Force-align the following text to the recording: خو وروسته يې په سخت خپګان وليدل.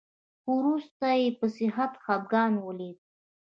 خو 0.41 0.49
وروسته 0.59 1.07
يې 1.19 1.27
په 1.39 1.45
سخت 1.57 1.91
خپګان 2.03 2.53
وليدل. 2.65 2.99